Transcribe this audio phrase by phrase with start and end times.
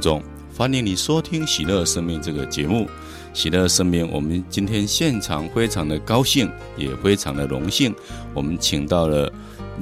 [0.00, 0.22] 各位听众，
[0.56, 2.88] 欢迎你收听《喜乐生命》这个节目。
[3.34, 7.94] 喜乐生命，我们今天现场非常的高兴，也非常的荣幸，
[8.32, 9.30] 我们请到了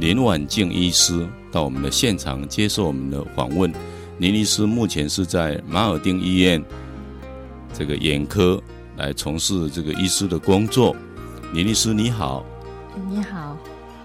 [0.01, 3.73] 林婉静医师到我们的现场接受我们的访问。
[4.19, 6.62] 林医师目前是在马尔丁医院
[7.73, 8.61] 这个眼科
[8.97, 10.97] 来从事这个医师的工作。
[11.53, 12.45] 林律师你好，
[13.09, 13.57] 你好。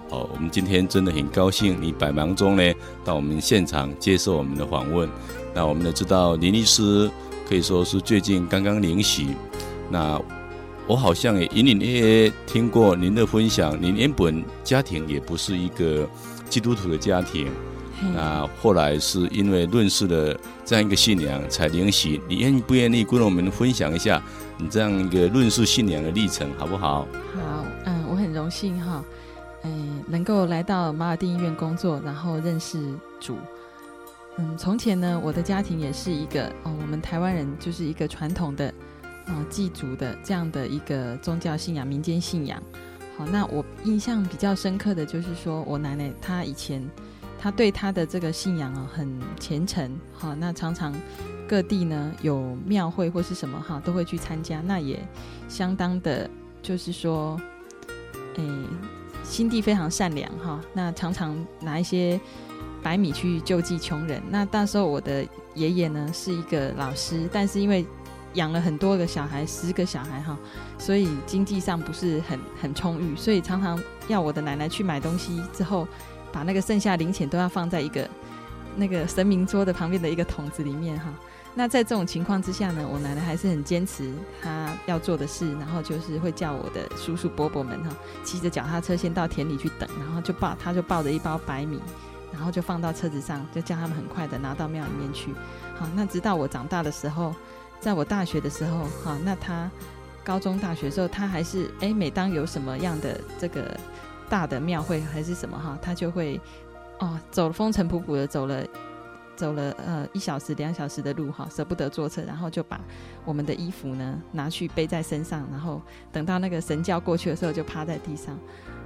[0.09, 2.73] 好，我们今天真的很高兴，你百忙中呢
[3.03, 5.09] 到我们现场接受我们的访问。
[5.53, 7.09] 那我们都知道林律师
[7.47, 9.35] 可以说是最近刚刚领洗。
[9.89, 10.19] 那
[10.87, 16.07] 我好像也隐隐约约听过您的分享，您原本家庭也不是一个
[16.49, 17.49] 基督徒的家庭，
[18.13, 22.19] 那后来是因为认识了这样一个信仰才领洗。
[22.27, 24.21] 你愿不愿意跟我们分享一下
[24.57, 27.07] 你这样一个认识信仰的历程，好不好？
[27.33, 29.03] 好，嗯，我很荣幸哈，
[29.63, 32.77] 嗯，能够来到马尔定医院工作，然后认识
[33.19, 33.37] 主。
[34.37, 38.73] 嗯，从前呢，我的家庭也是一个哦，我们台湾人就是一个传统的
[39.27, 42.61] 哦祭祖的这样的一个宗教信仰、民间信仰。
[43.15, 46.83] 好，那我印象比较深刻的就是说我奶奶她以前
[47.39, 49.07] 她对她的这个信仰啊很
[49.39, 49.95] 虔诚。
[50.13, 50.91] 好，那常常
[51.47, 54.99] 各地呢有庙会或是什么哈都会去参加，那也
[55.47, 56.27] 相当的，
[56.63, 57.39] 就是说，
[58.37, 58.43] 诶，
[59.23, 60.59] 心地非常善良哈。
[60.73, 62.19] 那常常拿一些。
[62.83, 64.21] 白米去救济穷人。
[64.29, 67.85] 那那时候我的爷爷呢是一个老师，但是因为
[68.33, 70.37] 养了很多个小孩，十个小孩哈，
[70.77, 75.87] 所以经济上不是很很充裕，所以常常要我的奶奶去买东西之后，
[76.31, 78.09] 把那个剩下零钱都要放在一个
[78.75, 81.13] 那个神明桌的旁边的一个桶子里面哈。
[81.55, 87.91] 那在这种情况之下呢，我奶奶还是很坚持她要做的事，然后就是会叫我的叔叔伯伯们哈，
[88.23, 91.79] 骑着脚踏车先到田里去等，然后就抱他就抱着一包白米。
[92.33, 95.31] 然后就放到车子上，就叫他们很快的拿到庙里面去。
[95.75, 97.33] 好，那直到我长大的时候，
[97.79, 99.69] 在我大学的时候，好，那他
[100.23, 103.79] 高中、大学的时候，他还是哎，每当有什么样的这个
[104.27, 106.41] 大的庙会还是什么哈，他就会
[106.99, 108.65] 哦，走了风尘仆仆的走了
[109.35, 112.79] 走了呃一小时、两小时的路哈，舍不得坐车，然后就把
[113.25, 118.37] 我们的衣服呢拿去背在身上，然后等到那个神轿过去的时候，就趴在地上。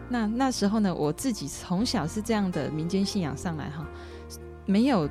[0.09, 3.85] 那那时候呢，我自己从小是这样的民间信仰上来哈，
[4.65, 5.09] 没有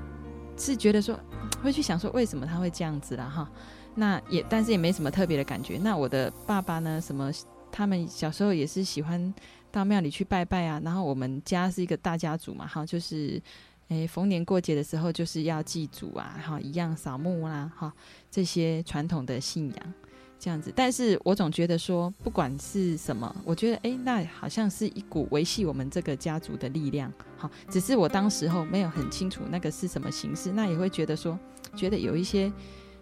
[0.56, 1.18] 是觉得说
[1.62, 3.50] 会去想说为什么他会这样子啦哈，
[3.94, 5.78] 那也但是也没什么特别的感觉。
[5.78, 7.30] 那我的爸爸呢，什么
[7.70, 9.34] 他们小时候也是喜欢
[9.70, 13.40] 到庙里去拜拜啊，然后我们家是一个大家族嘛哈，就是
[13.88, 17.92] 诶逢年过节的时候就是要祭祖啊哈，一样扫墓啦哈，
[18.30, 19.94] 这些传统的信仰。
[20.38, 27.12] 这样子，但是我总觉得说，不管是什么，我觉得哎，那好像是一股维系我们这个家族的力量。
[27.38, 31.38] 好，只是我当时候没有很清楚那个是什么形式，那也会觉得说，
[31.74, 32.52] 觉得有一些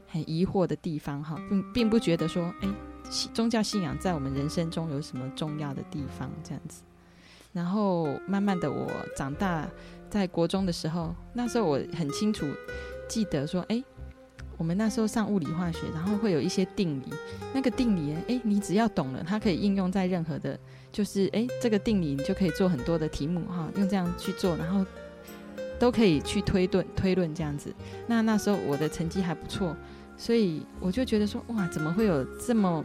[0.06, 2.68] 很疑惑的地方哈，并并不觉得说，哎，
[3.32, 6.82] 宗教信仰在我们人生中有什么重要的地方这样子。
[7.52, 9.68] 然后慢慢的，我长大
[10.08, 12.46] 在国中的时候，那时候我很清楚
[13.08, 13.82] 记得说，哎。
[14.56, 17.04] 我们那时候上物理化学，然后会有一些定理。
[17.52, 20.58] 那个定理，哎，你只要懂了，它可以应用在任何的，
[20.92, 24.84] 就是哎，这个定理你就可以做很多的题目哈，用这样去做，然后
[25.78, 27.74] 都可以去推论推论这样子。
[28.06, 29.76] 那那时候我的成绩还不错，
[30.16, 32.84] 所以我就觉得说，哇，怎么会有这么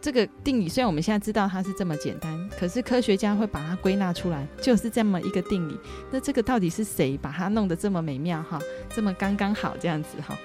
[0.00, 0.68] 这个定理？
[0.68, 5.78] 虽然我们现在知道它是这么简单，可是科学家会把它归纳出来，就是这么一个定理。
[6.10, 8.60] 那这个到底是谁把它弄得这么美妙哈？
[8.94, 10.36] 这么刚刚好这样子哈？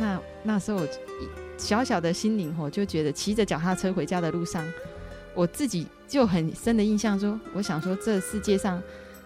[0.00, 0.86] 那那时候
[1.56, 4.64] 小小的心灵吼，就觉得骑着脚踏车回家的路上，
[5.34, 8.80] 我自己就很深的印象说，我想说这世界上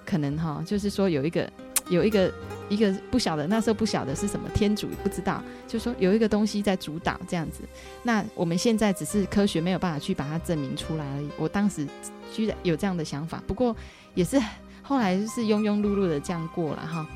[0.05, 1.51] 可能哈，就是说有一个
[1.91, 2.33] 有一个
[2.69, 7.63] 一个不晓得那时候不晓得是什么天主不知道，就说有一个东西在主导这样子。
[8.03, 11.29] 那我们现在只是科学没有办法去把它证明出来而已。
[11.37, 11.87] 我当时
[12.33, 13.77] 居然有这样的想法，不过
[14.15, 14.41] 也是
[14.81, 17.07] 后来是庸庸碌碌的这样过了哈。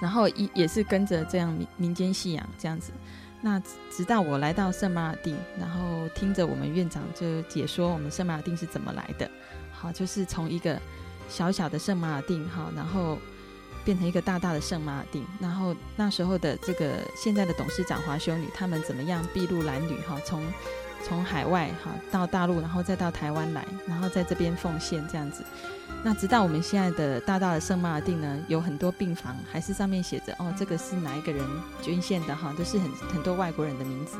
[0.00, 2.92] 然后也也是跟着这样民民间信仰这样子，
[3.40, 3.60] 那
[3.90, 9.30] 直到我来到圣马尔定，然后听着我们院长就解说我们圣马尔定是怎么来的，
[9.72, 10.80] 好，就是从一个
[11.28, 13.18] 小小的圣马尔定哈，然后
[13.84, 20.42] 变成一个大大的圣马尔定，然后那时候的这个现在的董事长华修女他们怎么样筚路蓝缕哈，从
[21.04, 25.44] 从海外哈到大陆，然后再到台湾来，然后在这边奉献这样子。
[26.02, 31.44] 那直到我们现在的大大的圣马尔定呢，有很多病房，还是上面写着哦，这个是哪一个人
[31.80, 34.16] 捐献的哈，都是很很多外国人的名字。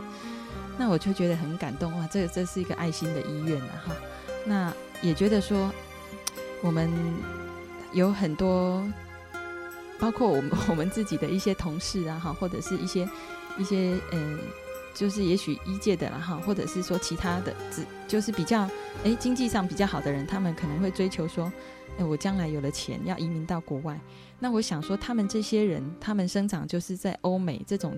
[0.79, 3.95] 那我就觉得很感动哇，这个这是一个爱心的医院了哈。
[4.45, 5.71] 那也觉得说，
[6.63, 6.91] 我们
[7.93, 8.87] 有很多
[9.99, 13.09] 包括我们 我们自己的一些同事啊，哈，或者是一些
[13.59, 14.39] 一些呃，
[14.97, 18.69] 就是也许一届的哈，或者是说其他的，只就是比较
[19.05, 21.53] 哎经济上比较好的人，他们可能会追求说，
[21.99, 24.01] 哎，我将来有了钱要移民到国外。
[24.39, 27.97] 那我想说，他们这些人，他们生长就是在欧美这种，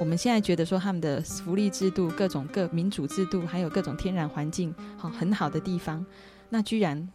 [0.00, 6.04] 我们现在觉得说他们的福利制度、各种各民主制度，还有各种天然环境好很好的地方，
[6.48, 7.08] 那居然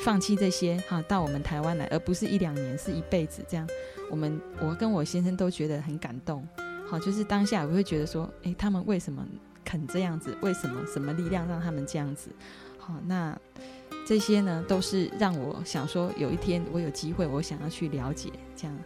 [0.00, 3.68] 放弃这些哈，到我们台湾来，而不是一两年，是一辈子这样。
[4.10, 6.46] 我们我跟我先生都觉得很感动，
[6.94, 9.26] 好，就是当下我会觉得说，诶，他们为什么
[9.64, 10.36] 肯这样子？
[10.42, 12.30] 为什么什么力量让他们这样子？
[12.78, 13.38] 好，那。
[14.06, 18.78] 这些呢，都是让我想说，有一天我有机会，我想要去了解这样。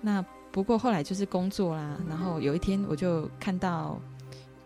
[0.00, 4.00] 那不过后来就是工作啦，然后有一天我就看到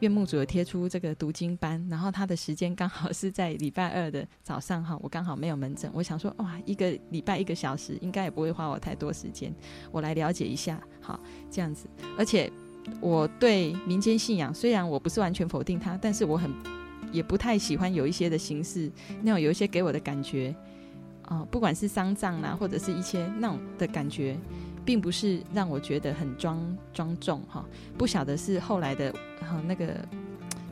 [0.00, 9.50] 院牧组有贴出这个读经班，然后他的时间刚好是在礼拜二的早上哈，我刚好没有门诊，我想说哇，一个礼拜一个小时，应该也不会花我太多时间，
[9.90, 11.18] 我来了解一下，好
[11.50, 11.88] 这样子。
[12.18, 12.52] 而且
[13.00, 16.50] 我对民间信仰，虽然我不是完全否定它，但是我很。
[17.10, 18.92] 也不太喜欢有一些的形式，
[19.22, 20.54] 那种有一些给我的感觉，
[21.22, 24.36] 啊、不管是丧葬啦，或者是一些那种的感觉，
[24.84, 27.64] 并不是让我觉得很庄庄重哈。
[27.96, 30.06] 不晓得是后来的哈那个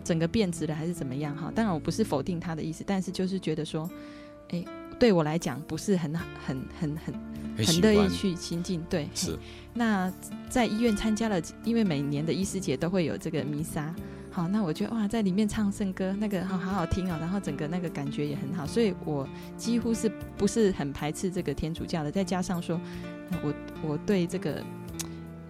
[0.05, 1.51] 整个变质了还是怎么样哈。
[1.55, 3.89] 当然我不是否定他的意思，但是就是觉得说，
[4.51, 4.63] 哎，
[4.99, 7.15] 对我来讲不是很很很很
[7.67, 8.83] 很乐意去亲近。
[8.89, 9.39] 对，是。
[9.75, 10.13] 那
[10.49, 13.95] 在医院参加了，因为每年的医师节都会有这个弥撒。
[14.31, 19.27] 好，那我觉得哇，在里面唱圣歌，那个好好好听哦，然后整个那个感觉也很好，所以我
[19.57, 22.13] 几乎是不是很排斥这个天主教的。
[22.13, 22.79] 再加上说，
[23.43, 24.63] 我我对这个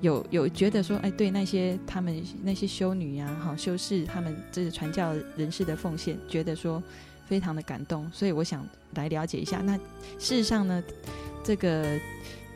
[0.00, 6.80] 有有觉得说，哎，对那些他们那些修女呀、啊，哈修士他们这是传教人士的奉献，觉得说
[7.26, 9.58] 非常的感动，所以我想来了解一下。
[9.58, 9.76] 那
[10.18, 10.82] 事实上呢，
[11.44, 11.98] 这个。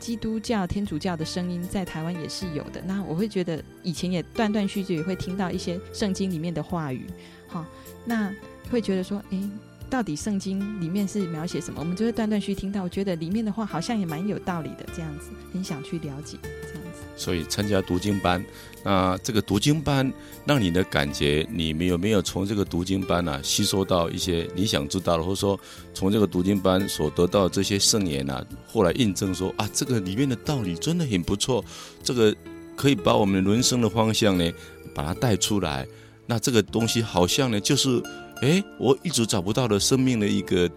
[0.01, 2.81] 基督教、天主教的声音在台湾也是有的。
[2.87, 7.05] 那我会觉得以前也断断续续也会听到一些圣经里面的话语，
[7.47, 7.63] 好，
[8.03, 8.33] 那
[8.71, 9.47] 会觉得说，诶，
[9.91, 11.79] 到底圣经里面是描写什么？
[11.81, 16.35] 我们就会断断续续听到，我觉得里面的话好像也蛮有道理的，这样子很想去了解。
[16.41, 18.43] 这样子所以参加读经班，
[18.83, 20.11] 那这个读经班
[20.45, 25.59] 让你的感觉，你们有没有从这个读经班啊吸收到一些你想知道的，或者说
[25.93, 31.63] 从这个读经班所得到这些圣言啊，后来印证说啊，这个里面的道理真的很不错，
[32.01, 32.35] 这个
[32.75, 34.51] 可以把我们人生的方向呢，
[34.95, 35.87] 把它带出来。
[36.25, 38.01] 那这个东西好像呢，就是
[38.41, 40.69] 哎，我一直找不到的生命的一个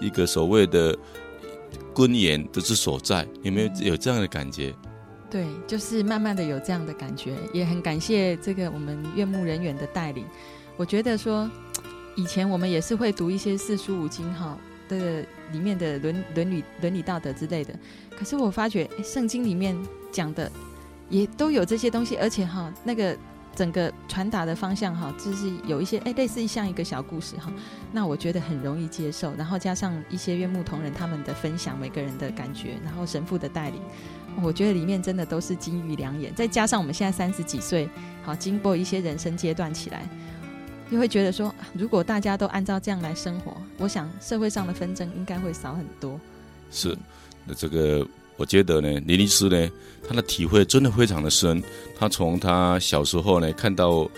[0.00, 0.96] 一个所谓的
[1.94, 4.74] 根源的之所在，有没有有这样的感觉？
[5.32, 10.26] 对，就是慢慢的有这样的感觉，也很感谢这个我们院牧人员的带领。
[10.76, 11.50] 我觉得说，
[12.14, 14.58] 以前我们也是会读一些四书五经哈
[14.90, 17.74] 的里面的伦伦理伦理道德之类的，
[18.14, 19.74] 可是我发觉圣经里面
[20.10, 20.52] 讲的
[21.08, 23.16] 也都有这些东西，而且哈那个
[23.56, 27.50] 整个传达的方向哈，就是有一些哎类似于像一个小故事哈，
[27.90, 33.80] 那我觉得很容易接受，然后加上一些院牧同仁他们的分享，每个人的感觉，然后神父的带领。
[34.40, 37.88] 我觉得里面真的都是金玉良言，再加上我们现在三十几岁，
[38.22, 40.08] 好经过一些人生阶段起来，
[40.90, 46.18] 就会觉得说，如果大家都按照这样来生活，我想社会上的纷争应该会少很多。
[46.70, 46.96] 是，
[47.44, 49.70] 那这个我觉得呢，林律师呢，
[50.08, 51.62] 他的体会真的非常的深。
[51.98, 54.08] 他从他小时候呢，看到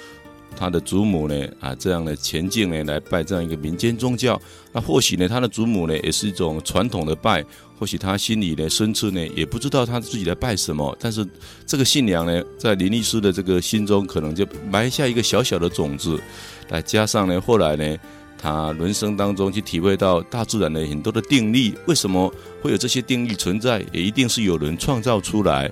[0.57, 4.41] 他的祖母呢，啊这样的前进呢，来拜这样一个民间宗教，
[4.73, 7.45] 那或许呢，他的祖母呢，也是一种传统的拜。
[7.79, 11.27] 或许他心里呢，深处呢，也不知道他自己在拜什么，但是
[11.67, 16.19] 这个信仰呢，在林律师的这个心中，可能就埋下一个小小的种子。
[16.71, 17.97] 来加上呢，后来呢，
[18.39, 25.71] 他人生当中去体会到大自然的很多的定律，为什么会有这些定律存在，也一定是有人创造出来。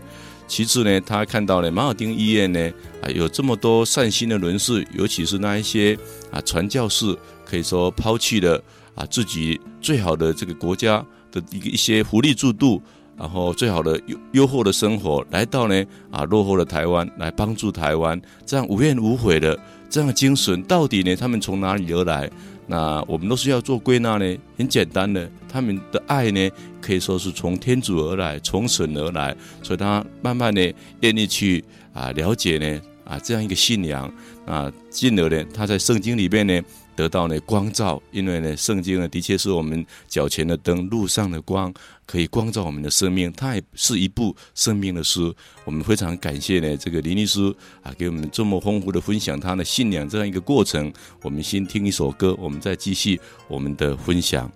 [0.49, 5.97] 其次呢，他看到了马尔丁医院呢，啊，有这么多善心的人士，尤其是那一些
[6.31, 7.17] 啊传教士，
[7.47, 8.63] 可以说抛弃了
[8.95, 11.03] 啊自己最好的这个国家。
[11.33, 12.81] 的一个一些福利制度，
[13.17, 19.59] 然后最好的优优厚的生活，来到呢啊落后的台湾来帮助台湾，这样无怨无悔的
[19.91, 22.31] 这样的精神，到底呢他们从哪里而来？
[22.69, 26.49] 那我们都是要做归纳呢，很简单的，他们的爱呢
[26.81, 31.63] 可以说是从天主而来，从神而来，所以他慢慢的愿意去
[31.93, 32.81] 啊了解呢
[33.13, 34.13] 啊这样一个信仰
[34.47, 36.63] 啊，进而呢他在圣经里面呢。
[36.95, 41.73] 得到呢光照，因为呢圣经呢的确是我们脚前的灯，路上的光，
[42.05, 43.33] 可以光照我们的生命。
[43.33, 45.35] 它也是一部生命的书。
[45.65, 47.41] 我们非常感谢呢这个林律师
[47.83, 50.93] 啊，给我们这么丰富的分享他的信仰这样一个过程。
[51.23, 54.53] 我们先听一首歌，我们再继续我们的分享。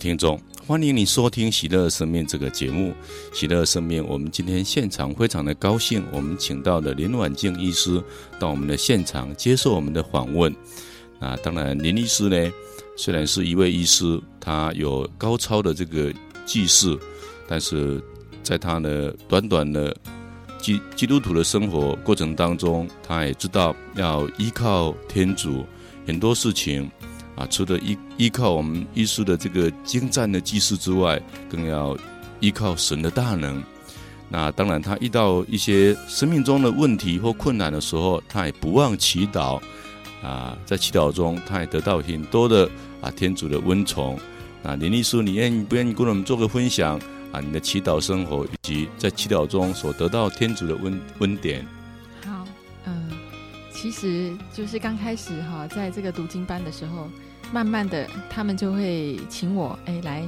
[0.00, 2.94] 听众，欢迎你收听《喜乐生命》这个节目。
[3.34, 8.02] 喜乐生命，我们今天现场非常的高兴，我们请到了林婉静医师
[8.38, 10.52] 到我们的现场接受我们的访问。
[11.18, 12.50] 那当然，林医师呢，
[12.96, 16.10] 虽然是一位医师，他有高超的这个
[16.46, 16.98] 技术，
[17.46, 18.02] 但是
[18.42, 19.94] 在他的短短的
[20.58, 25.66] 基基督徒的生活过程当中，他也知道要依靠天主
[26.06, 26.90] 很多事情。
[27.40, 31.18] 啊，除了依依靠我们医师的这个精湛的技术之外，
[31.48, 31.96] 更要
[32.40, 33.62] 依靠神的大能。
[34.28, 39.58] 那当然，他遇到一些生命中的问题或困难的时候，他也不忘祈祷。
[40.22, 42.68] 啊，在祈祷中，他也得到很多的
[43.00, 44.20] 啊天主的温宠。
[44.62, 47.00] 那林医师，你愿意不愿意跟我们做个分享？
[47.32, 51.66] 啊，你的祈祷生活以及在祈祷中所得到天主的温温点。
[52.26, 52.46] 好，
[52.84, 53.08] 嗯，
[53.72, 57.08] 其实就是刚开始哈，在这个读经班的时候，
[57.52, 60.24] 慢慢的他们就会请我哎来，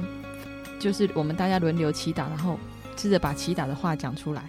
[0.79, 2.59] 就是我们大家轮流祈祷，然后
[2.97, 4.43] 试着把祈祷的话讲出来。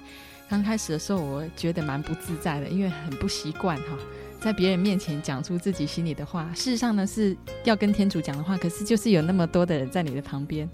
[0.49, 3.97] 刚开始的时候，我觉得蛮不自在的，因为很不习惯哈，
[4.41, 6.49] 在别人面前讲出自己心里的话。
[6.55, 10.69] 事实上呢，是要跟天主讲的话，可是就是有那么多的人在你的旁边。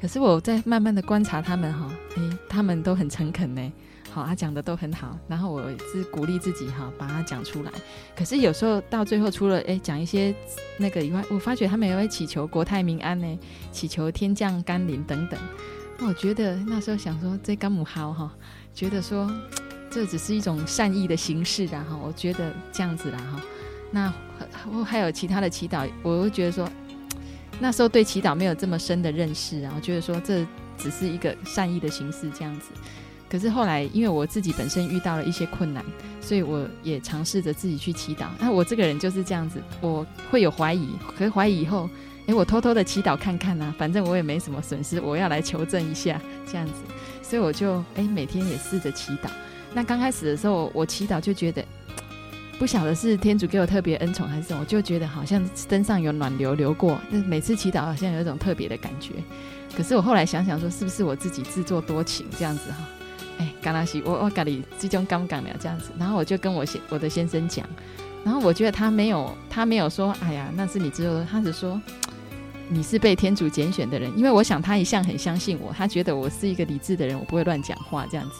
[0.00, 3.72] 可是我在慢慢的观察他们哈，诶，他们都很诚恳呢，
[4.10, 5.16] 好，他讲的都很好。
[5.28, 5.62] 然后我
[5.92, 7.70] 是鼓励自己哈，把它讲出来。
[8.16, 10.34] 可是有时候到最后，除了哎讲一些
[10.78, 13.38] 那个以外，我发觉他们也会祈求国泰民安呢，
[13.70, 15.38] 祈求天降甘霖等等。
[15.98, 18.32] 那我觉得那时候想说，这干母好哈。
[18.74, 19.30] 觉得说，
[19.90, 23.40] 这只是一种善意的形式的哈，我觉得这样子啦哈。
[23.90, 24.12] 那
[24.72, 26.68] 我还有其他的祈祷，我会觉得说，
[27.58, 30.46] 那时候对祈祷没有这么深的认识然后觉得说这
[30.78, 32.70] 只是一个善意的形式这样子。
[33.30, 35.84] 可是后来，因为我自己本身遇到了一些困难，
[36.20, 38.26] 所以我也尝试着自己去祈祷。
[38.40, 41.88] 那我这个人就是这样子，我会有怀疑，可是怀疑以后，
[42.26, 46.72] 诶，我偷偷的祈祷看看呐，反正我也没什么损失，我要来求证一下这样子。
[47.22, 49.28] 所以我就哎，每天也试着祈祷。
[49.72, 51.64] 那刚开始的时候，我祈祷就觉得
[52.58, 57.00] 不晓得是天主给我特别恩宠还是什么，我就觉得好像身上有暖流流过。
[57.08, 59.14] 那每次祈祷好像有一种特别的感觉。
[59.76, 62.78] 可是我后来想想说，是不是我自己自作多情这样子哈？
[63.40, 65.90] 哎，甘拉西，我我咖喱最终刚刚聊这样子。
[65.98, 67.66] 然后我就跟我先我的先生讲，
[68.24, 71.80] 然后我觉得他没有他没有说，哎呀，那是你之后，他只说。
[72.72, 78.34] 你是被天主拣选的人，因为我想他一向很相信我，他觉得我是一个理智的人，我不会乱讲话这样子。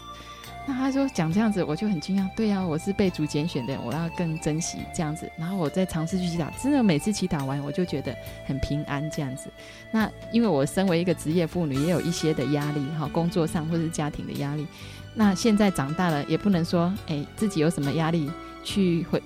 [0.70, 2.28] 那他说讲这样子，我就很惊讶。
[2.36, 5.28] 对呀、我是被主拣选的，我要更珍惜这样子。
[5.36, 8.14] 然后我再尝试去祈祷，真的每次祈祷完，我就觉得
[8.46, 9.50] 很平安这样子。
[9.90, 14.64] 那因为我身为一个职业妇女，也有一些的压力，哈，工作上或是家庭的压力。
[15.12, 18.30] 那现在长大了，也不能说哎自己有什么压力
[18.62, 19.20] 去回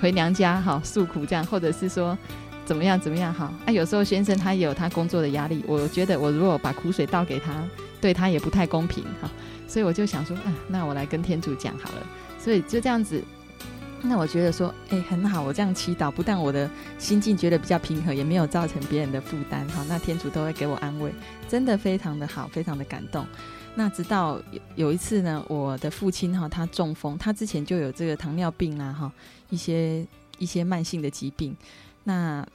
[0.00, 2.18] 回娘家哈诉苦这样，或者是说。
[2.64, 2.98] 怎么样？
[2.98, 3.34] 怎么样？
[3.34, 7.52] 哈，啊，有时候先生他也有他工作的压力，我觉得我如果把苦水倒给他，
[8.00, 9.28] 对他也不太公平，哈，
[9.72, 12.06] 所以我就想说，啊，那我来跟天主讲好了。
[12.38, 13.24] 所以就这样子，
[14.02, 21.10] 那我觉得说，哎，很好，我这样祈祷，不但我的心境觉得比较平和，也没有造成别人的负担，哈，那天主都会给我安慰，
[21.48, 23.26] 真的非常的好，非常的感动。
[23.74, 29.10] 那直到有有一次呢，我的父亲哈，他中风，他之前就有这个糖尿病啦，哈，
[29.48, 30.06] 一些
[30.36, 31.56] 一些慢性的疾病。
[32.04, 32.46] 那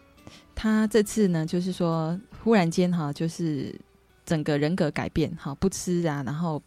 [0.53, 3.73] 他这次呢，就是说忽然间哈，就是
[4.23, 6.61] 整个人格改变哈，不吃啊，然后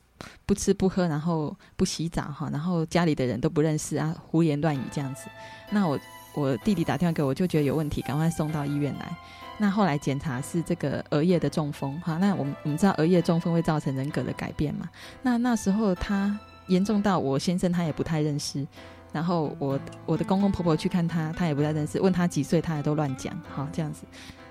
[0.46, 5.26] 不吃不喝，然后不洗澡哈，然后家里的人都不认识啊，胡言乱语这样子。
[5.70, 5.98] 那我
[6.34, 9.16] 我弟弟打电话给我，就觉得有问题，赶快送到医院来。
[9.58, 12.16] 那后来检查是这个额叶的中风哈。
[12.18, 14.88] 那我们我们知道额叶中风会造成人格的改变嘛？
[15.22, 18.66] 那那时候他严重到我先生他也不太认识。
[19.12, 24.04] 然后我我的公公婆婆去看他，他也不太认识，问他几岁，他也都乱讲，好这样子。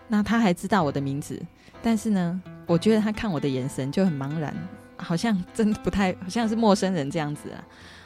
[0.10, 1.42] 那他还知道我的名字，
[1.82, 4.54] 但是呢，我觉得他看我的眼神就很茫然，
[5.00, 7.64] 好像真不太，好像是陌生人这样子啊。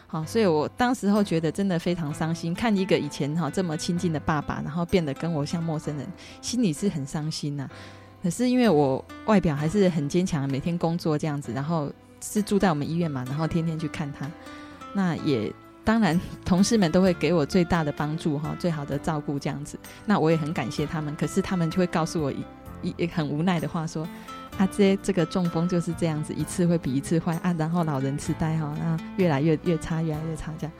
[0.07, 6.07] 好，所以我当时候觉得真的非常伤心，看一个以前哈这么亲近的爸爸，然后变得跟我像陌生人，
[6.41, 7.67] 心里是很伤心呐。
[8.21, 14.29] 可是因为我外表还是很坚强，每天工作这样子，然后是住在我们医院嘛，然后天天去看他，
[14.93, 15.51] 那也。
[15.85, 19.77] 当然，同事们都会给我最大的帮助哈，最好的照顾这样子。
[20.05, 21.13] 那我也很感谢他们。
[21.17, 22.37] 可是他们就会告诉我一
[22.81, 24.07] 一一很无奈的话说
[24.57, 30.73] ：“啊，这这个中风就是这样子，一次会比一次坏啊。”然后老人痴呆哈，那越来越越差，越来越差这样。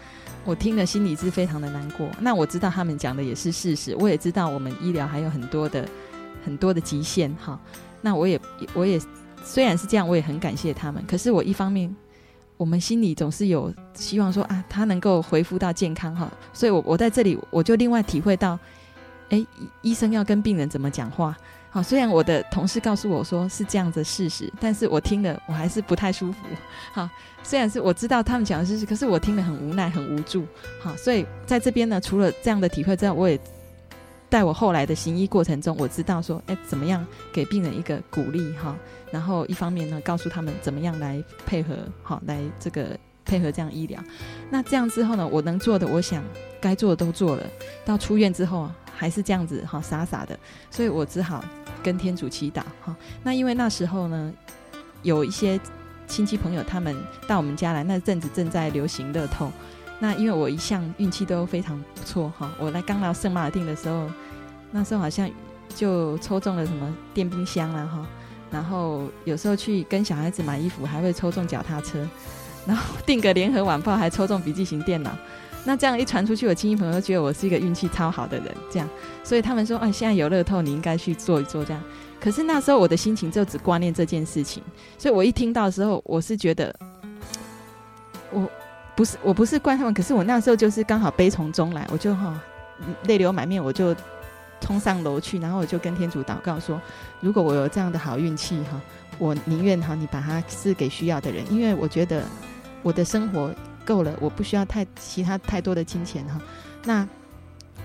[0.45, 2.07] 我听了心里是非常的难过。
[2.19, 5.87] 那我知道他们讲的也是事实，我也知道我们医疗还有很多的
[6.45, 7.59] 很多的极限哈。
[8.01, 8.39] 那我也
[8.73, 8.99] 我也
[9.43, 11.03] 虽然是这样，我也很感谢他们。
[11.07, 11.93] 可是我一方面。
[12.55, 18.57] 我们心里总是有希望说啊，他能够恢复到健康哈，所以我我在这里我就另外体会到，
[19.29, 19.45] 哎，
[19.81, 21.35] 医生要跟病人怎么讲话？
[21.73, 26.37] 好，虽然我的同事告诉我说是这样子的事实，但是我听了我还是不太舒服。
[26.93, 27.09] 好，
[27.41, 30.45] 虽然是我知道他们讲的事实，可是我听了很无奈，很无助。
[30.79, 33.39] 好，所以在这边呢，除了这样的体会之外，我也。
[34.29, 38.75] 在我后来的行医过程中，我知道说，哎，怎么样给病人一个鼓励哈，
[39.11, 44.03] 然后一方面呢，告诉他们怎么样来配合，好，来这个配合这样医疗。
[44.49, 46.23] 那这样之后呢，我能做的，我想
[46.59, 47.43] 该做的都做了。
[47.85, 50.35] 到出院之后还是这样子哈，傻傻的，
[50.71, 51.45] 所以我只好
[51.83, 52.95] 跟天主祈祷哈。
[53.21, 54.33] 那因为那时候呢，
[55.01, 55.59] 有一些
[56.07, 56.95] 亲戚朋友他们
[57.27, 59.51] 到我们家来，那阵子正在流行乐透。
[59.99, 64.09] 那因为我一向运气都非常不错哈，我来刚到圣马尔定的时候，
[64.71, 65.29] 那时候好像
[65.75, 68.05] 就抽中了什么电冰箱啦哈，
[68.51, 72.05] 然后有时候去跟小孩子买衣服，还会抽中脚踏车，
[72.65, 75.11] 然后订个联合晚报还抽中笔记型电脑。
[75.65, 78.89] 那这样一传出去，我亲戚朋友都觉得我是一个运气超好的人，这样，
[79.23, 81.81] 所以他们说，啊，现在有乐透，你应该去做一做这样。
[82.19, 84.61] 可是那时候我的心情就只挂念这件事情，
[84.97, 86.75] 所以我一听到的时候，我是觉得，
[88.31, 88.49] 我
[88.95, 92.37] 不是我不是怪他们，可是我那时候就是刚好悲从中来，我就哈
[93.07, 93.95] 泪流满面，我就
[94.59, 96.81] 冲上楼去，然后我就跟天主祷告说，
[97.21, 98.81] 如果我有这样的好运气哈，
[99.17, 102.23] 我宁愿哈你把它赐给需要的人，因为我觉得
[102.81, 103.49] 我的生活。
[103.85, 106.41] 够了，我不需要太其他太多的金钱哈。
[106.83, 107.07] 那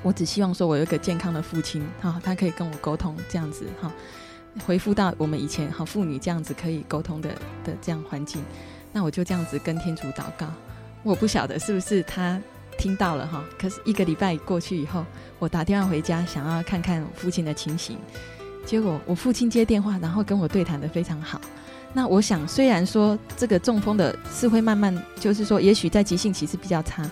[0.03, 3.93] 我只希望说，我有一个健康的父亲哈，他可以跟我沟通这样子哈，
[4.65, 7.31] 回复到我们以前哈父女这样子可以沟通的
[7.65, 8.43] 的这样环境。
[8.93, 10.47] 那我就这样子跟天主祷告。
[11.03, 12.41] 我不晓得是不是他
[12.77, 13.45] 听到了哈。
[13.59, 15.05] 可是一个礼拜过去以后，
[15.39, 17.99] 我打电话回家，想要看看父亲的情形。
[18.65, 21.41] 结果我父亲接电话，然后跟我对谈得非常好。
[21.92, 27.09] 那我想，虽然说这个中风的是会慢慢，就是说，也许在急性期是比较差，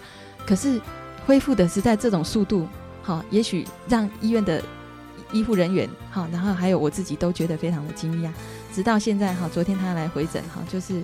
[0.47, 0.81] 可是
[1.27, 2.69] 恢复的是在这种速度，
[3.03, 4.63] 好，也许让医院的
[5.33, 8.31] 医护人员，好，然后还有我自己都觉得非常的惊讶。
[8.73, 11.03] 直到现在，哈，昨天他来回诊，哈，就是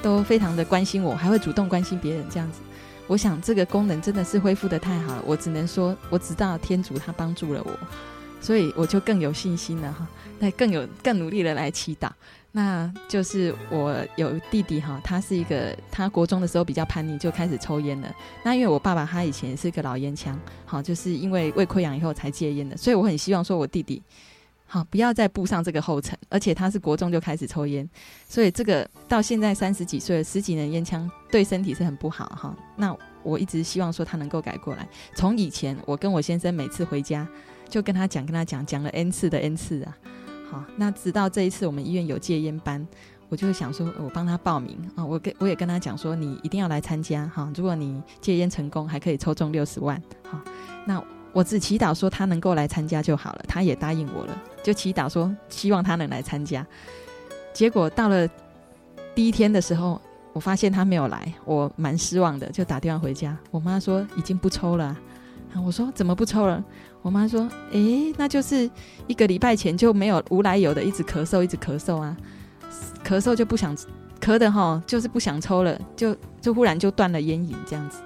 [0.00, 2.60] 都非常的关心我，还会主动关心别人这样子。
[3.08, 7.76] 我想这个功能真的是恢复得太好了，我只能说，我知道天主他帮助了我，
[8.40, 10.06] 所以我就更有信心了，哈，
[10.38, 12.08] 那更有更努力的来祈祷。
[12.52, 18.12] 那就是我有弟弟哈，他是一个，他国中的时候比较叛逆，就开始抽烟了。
[18.42, 24.02] 那因为我爸爸他以前是个老烟枪，好，就是因为胃溃疡以后才戒烟的，所以我很希望说我弟弟，
[24.66, 26.18] 好，不要再步上这个后尘。
[26.28, 27.88] 而且他是国中就开始抽烟，
[28.28, 32.56] 所以这个到现在三十几岁了，十几年烟枪对身体是很不好哈。
[32.76, 34.88] 那我一直希望说他能够改过来。
[35.14, 37.28] 从以前我跟我先生每次回家，
[37.68, 39.96] 就跟他讲，跟他讲，讲了 N 次的 N 次啊。
[40.50, 42.84] 好，那直到这一次我们医院有戒烟班，
[43.28, 50.02] 我就会想说，我帮他报名啊，我跟我也跟他讲说，你一定要来参加哈，如果你戒烟成功，还可以抽中六十万。
[50.28, 50.40] 好，
[50.84, 51.00] 那
[51.32, 56.66] 我只祈祷说他能够来参加就好了，他也答应我了，就祈祷说希望他能来参加。
[57.52, 58.28] 结果到了
[59.14, 60.00] 第一天的时候，
[60.32, 64.86] 我发现他没有来，我蛮失望的，就打电话回家，我妈说已经不抽了
[65.54, 66.64] 啊，我说怎么不抽了？
[67.02, 68.70] 我妈说：“诶，那就是
[69.06, 72.14] 一个礼拜前就没有无来由的一直咳嗽，一直咳嗽啊，
[73.02, 73.74] 咳嗽就不想
[74.20, 78.00] 咳的哈，就是不想抽了，就就忽然就断了烟瘾这样子。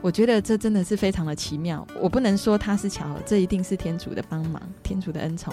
[0.00, 1.86] 我觉得这真的是非常的奇妙。
[2.00, 5.52] 我不能说它是巧合，这一定是天主的帮忙，天主的恩宠。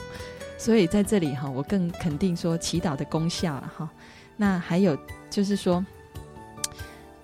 [0.57, 3.89] 所以在这里哈，我更肯定说祈祷的功效了哈。
[4.37, 4.97] 那还有
[5.29, 5.85] 就是说，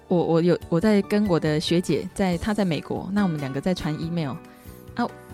[0.10, 4.36] 我我有我在跟我的学姐在她在美国，那我们两个在传 email。”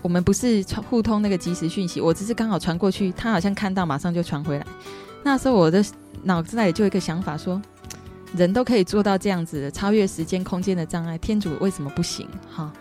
[0.02, 4.66] 我们不是传互通那个即时讯息，我只是刚好传过去，他好像看到，马上就传回来。
[5.22, 5.84] 那时候我的
[6.22, 7.60] 脑子里就有一个想法说，
[8.34, 12.26] 人都可以做到这样子的，超越时间空间的障碍，天主为什么不行？
[12.50, 12.72] 哈，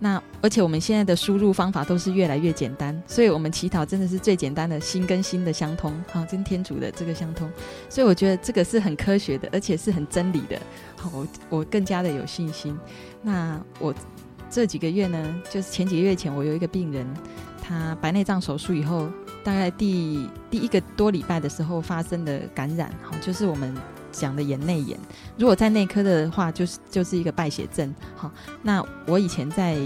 [0.00, 7.48] 那而且我们现在的输入方法都是越来越简单，所以我们祈祷真的是最简单的心跟心的相通，哈，跟天主的这个相通。
[7.88, 10.60] 所以我觉得这个是很科学的，而且是很真理的。
[10.96, 12.76] 好，我我更加的有信心。
[13.22, 13.94] 那我。
[14.54, 17.04] 这几个月呢，就是前几个月前，我有一个病人，
[17.60, 19.08] 他白内障手术以后，
[19.42, 23.74] 大概第第一个多礼拜的时候发生的感染，哈，就是我们
[24.12, 24.96] 讲的眼内炎。
[25.36, 28.32] 如果在内科的话，就是就是一个败血症，哈。
[28.62, 29.76] 那我以前在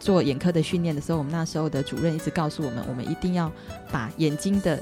[0.00, 3.52] 做眼科的训练的时候，我们那时候的主任一直告诉我们，我们一定要
[3.92, 4.80] 把眼睛的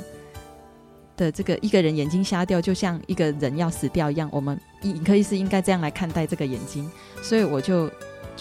[1.17, 6.89] 的这个一个人眼睛瞎掉，就像一个人要死掉一样，我们眼科医师应该这样来看待这个眼睛。
[7.21, 7.91] 所以我就。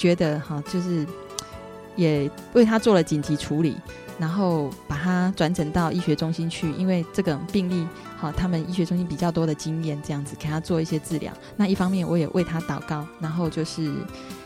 [0.01, 1.05] 觉得哈，就是
[1.95, 3.77] 也为他做了紧急处理，
[4.17, 7.87] 然后把他转诊到医学中心去，因为这个病例
[8.19, 11.31] 哈，他们医学中心比较多的经验，这样子给他做一些治疗。
[11.55, 13.93] 那一方面我也为他祷告，然后就是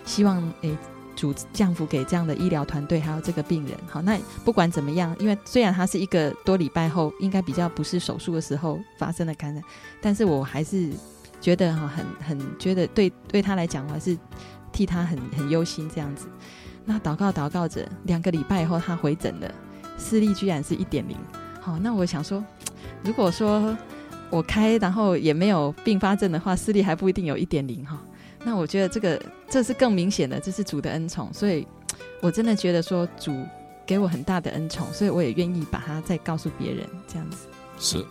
[0.06, 0.78] 希望诶
[1.15, 3.78] 主降福给这样的医疗团队，还有这个病人。
[3.88, 9.63] 好，那不管怎么样，因为虽然他是一个多礼拜后，应该比较不是手术的时候发生的感染，
[10.02, 10.89] 但是我还是
[11.39, 14.18] 觉得哈，很很觉得对对他来讲，我还是。
[14.76, 16.28] 替他很很忧心这样子，
[16.84, 19.50] 那祷告祷告着，两个礼拜以后他回诊了，
[19.98, 21.16] 视力居然是一点零。
[21.62, 22.44] 好，那我想说，
[23.02, 23.76] 如果说
[24.30, 27.98] 我开然后也没有并发症的话，视力还不一定有一点零哈。
[28.44, 31.66] 那我觉得这个这是更明显的，这是主的恩宠，所以
[32.22, 33.34] 我真的觉得说主
[33.86, 37.48] 给我很大的恩宠，所以我也愿意把它再告诉别人这样子。
[37.80, 38.06] 是。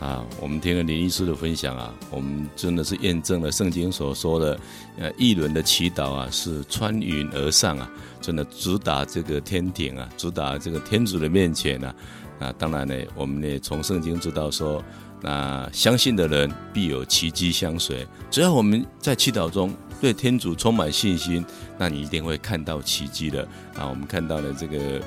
[0.00, 4.60] 啊，我们听了林医师的分享啊，我们真的是验证了圣经所说的，
[4.98, 11.94] 呃，一轮的祈祷啊，是穿云而上啊，真的直达这个天庭啊，直达这个天主的面前啊。
[12.40, 14.82] 啊，当然呢，我们也从圣经知道说，
[15.22, 18.04] 那相信的人必有奇迹相随。
[18.28, 21.42] 只要我们在祈祷中对天主充满信心，
[21.78, 23.42] 那你一定会看到奇迹的。
[23.76, 24.98] 啊，我们看到了这个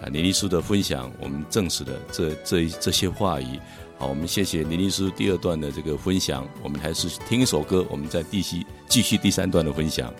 [0.00, 3.58] 啊林医师的分享，我们证实了这这这些话语。
[3.98, 6.46] 好，我们谢谢林律师第二段的这个分享。
[6.62, 10.12] 我们还是听一首歌，我们再继续继续第三段的分享。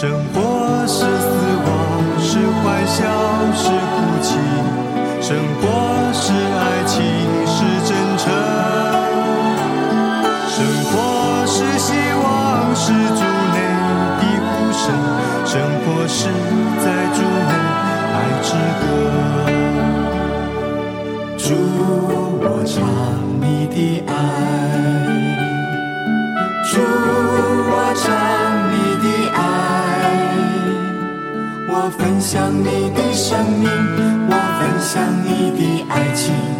[0.00, 0.40] 生活
[0.86, 1.28] 是死
[1.66, 1.70] 亡，
[2.18, 3.04] 是欢笑，
[3.52, 4.32] 是哭泣；
[5.20, 5.62] 生活
[6.14, 7.04] 是爱情，
[7.44, 8.32] 是真诚；
[10.48, 12.24] 生活是希望，
[12.74, 13.20] 是主
[13.52, 13.60] 内
[14.16, 14.82] 的呼声；
[15.44, 15.52] 生
[15.84, 16.18] 活是
[16.80, 17.52] 在主内
[18.16, 18.48] 爱之
[18.80, 18.82] 歌。
[21.36, 21.44] 主，
[22.40, 22.72] 我唱
[23.38, 24.10] 你的爱。
[31.98, 33.68] 分享你的生命，
[34.28, 36.59] 我分享你的爱情。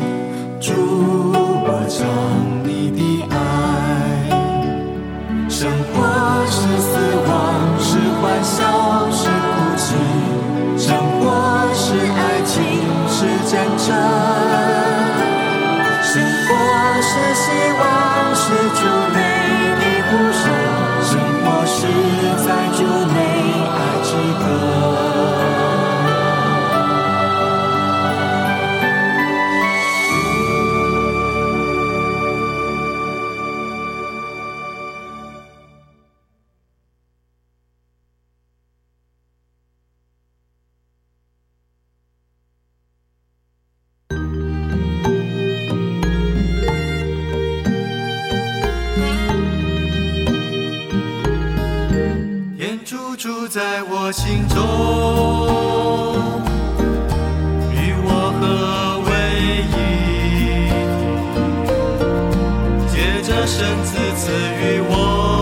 [63.51, 65.40] 神，自赐予我。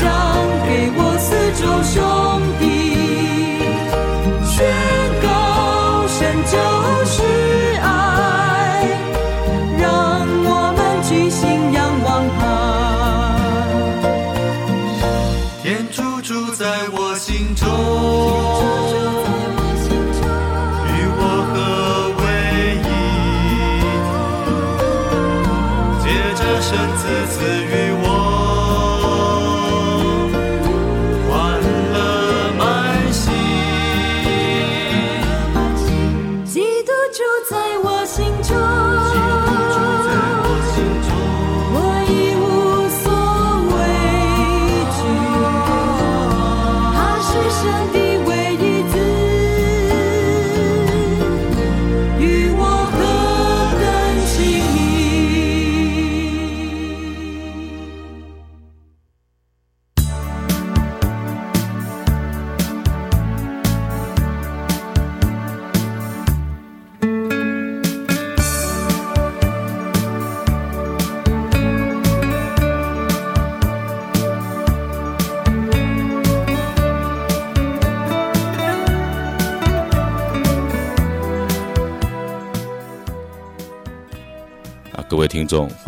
[0.00, 0.29] 各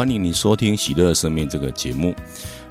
[0.03, 2.11] 欢迎你收听《喜乐生命》这个节目。《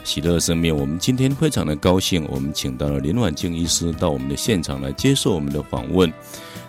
[0.03, 6.11] 喜乐生命》，我们今天非常的高兴，我们请到了林婉静医师到我们的现场来接受我们的访问。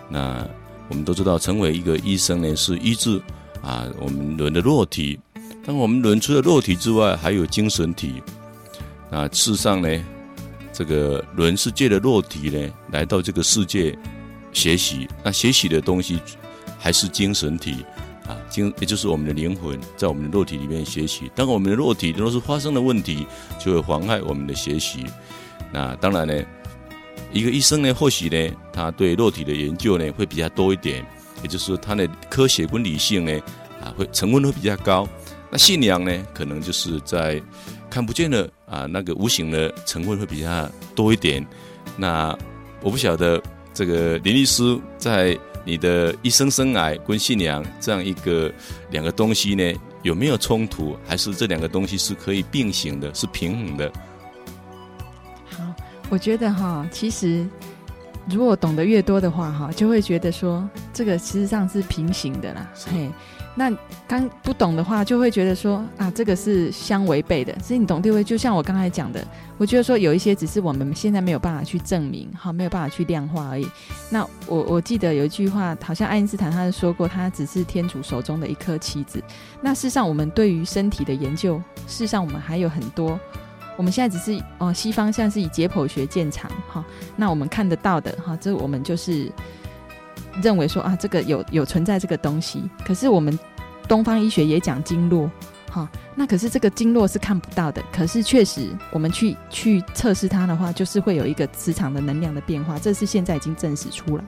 [0.07, 0.47] 那
[0.87, 3.21] 我们都知道，成为一个医生呢，是医治
[3.61, 5.19] 啊我们人的肉体。
[5.65, 8.23] 当我们人除了肉体之外，还有精神体。
[9.11, 10.05] 那事实上呢，
[10.71, 13.93] 这个人世界的肉体呢来到这个世界
[14.53, 16.21] 学习，那学习的东西
[16.79, 17.85] 还是精神体。
[18.27, 21.29] 啊，精也就是我们的灵魂在我们的肉体里面学习。
[21.35, 23.27] 当我们的肉体若是发生了问题，
[23.59, 25.05] 就会妨碍我们的学习。
[25.73, 26.41] 那当然呢，
[27.33, 31.05] 一个医生呢，或许呢，他对肉体的研究呢会比较多一点，
[31.41, 33.37] 也就是说，他的科学跟理性呢，
[33.83, 35.05] 啊，会成分会比较高。
[35.49, 37.41] 那信仰呢，可能就是在
[37.89, 41.45] 看不见的啊，那个无形的成分会比较多一点。
[41.97, 42.33] 那
[42.81, 43.41] 我不晓得
[43.73, 45.37] 这个林律师在。
[45.63, 48.51] 你的一生生癌跟信仰这样一个
[48.91, 50.97] 两个东西呢，有没有冲突？
[51.07, 53.91] 还是这两个东西是可以并行的，是平衡的？
[55.45, 55.63] 好，
[56.09, 57.47] 我觉得哈，其实
[58.29, 62.69] 如果懂得越多的话哈，就会觉得说这个实际上是平行的啦。
[62.85, 63.09] 嘿。
[63.55, 63.71] 那
[64.07, 67.55] 刚不懂的话，就会觉得说啊，这个是相违背的。
[67.59, 68.23] 所以你懂对位？
[68.23, 69.23] 就像我刚才讲的，
[69.59, 73.67] 我觉得说有一些只是我们现在没有办法去证明，好，没有办法去量化而已。
[74.09, 79.21] 那我我记得有一句话，好像爱因斯坦他是说过，他只是天主手中的一颗棋子。
[79.61, 83.19] 那事实上，我们对于身体的研究，事实上我们还有很多。
[83.77, 86.83] 我们现在只是哦、西方现在是以解剖学见长，哈。
[87.15, 89.31] 那我们看得到的，哈，这我们就是。
[90.41, 93.37] 认为说啊，这个有有存在这个东西，可是我们
[93.87, 95.29] 东方医学也讲经络，
[95.69, 104.23] 哈，那可是这个经络是看不到的，可是确实我们去去测试它的话，就是会有一个磁场的能量的变化，这是现在已经证实出来。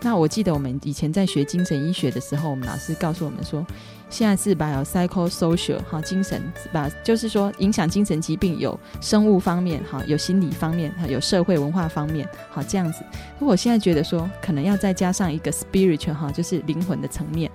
[0.00, 3.66] 那我记得我们以前在学精神医学的时候，我们老师告诉我们说。
[4.10, 6.42] 现在是把有 psychosocial 哈，精神
[6.72, 13.04] 把就是说影响精神疾病有生物方面哈，有心理方面哈，有社会文化方面好这样子。
[13.38, 17.50] 那我现在觉得说，可能要再加上一个 spiritual 哈，就是灵魂的层面。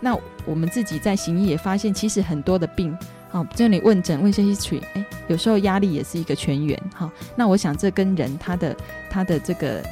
[0.00, 2.96] 那我们自己在行医也发现，其实很多的病
[3.28, 7.12] 好，就你问诊问一些 history，哎，有时候压力也是一个泉源哈。
[7.36, 8.76] 那我想这跟人他的
[9.10, 9.84] 他的这个。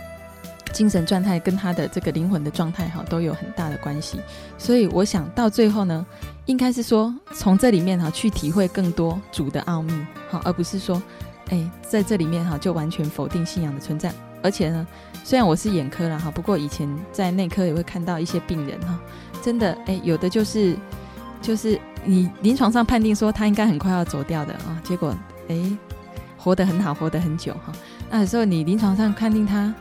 [0.77, 4.21] 精神状态跟他的这个灵魂的状态哈都有很大的关系，
[4.59, 6.05] 所以我想到最后呢，
[6.45, 9.91] 应该是说从这里面哈去体会更多主的奥秘
[10.31, 11.03] 哈，而不是说
[11.49, 14.13] 哎在这里面哈就完全否定信仰的存在。
[14.43, 14.87] 而且呢，
[15.25, 19.01] 虽然我是眼科了哈，不过以前在内科也会看到一些病人哈，
[19.43, 20.77] 真的哎有的就是
[21.41, 25.17] 就是你临床上判定说他应该很快要走掉的啊，结果
[25.49, 25.57] 哎，
[26.37, 27.73] 活得很好，活得很久哈。
[28.11, 29.75] 那有时候你临床上判定他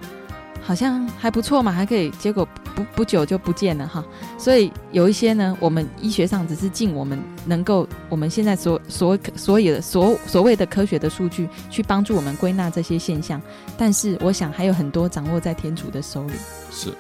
[0.66, 4.04] 好像还不错嘛，还可以，结果不不久就不见了哈。
[4.38, 13.42] 所以有一些呢，我们医学上只是尽我们能够，我们现在所所所有的所所谓的科学的数据去帮助我们归纳这些现象，
[13.78, 16.34] 但是我想还有很多掌握在天主的手里。
[16.72, 16.92] 是，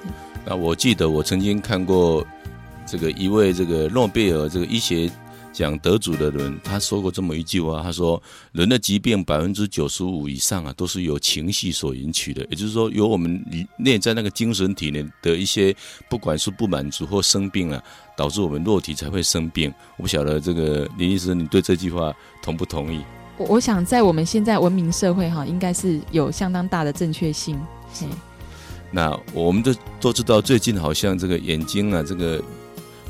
[0.46, 2.26] 那我记得我曾经看过。
[2.88, 5.10] 这个一位这个诺贝尔这个医学
[5.56, 13.42] 奖得主的人，他说过这么一句话，他说：“人的疾病百分之九十五以上啊，都是由情绪所引起的，也就是说，由我们
[13.78, 15.74] 内在那个精神体内的一些，
[16.10, 17.82] 不管是不满足或生病了，
[18.18, 23.00] 导致我们肉体才会生病。”我不晓得这个林医师，你对这句话同不同意？
[23.38, 27.58] 我我想在我们现在文明社会哈，应该是有相当大的正确性。
[28.92, 32.44] 那我们都都知道，最近好像这个眼睛啊，这个。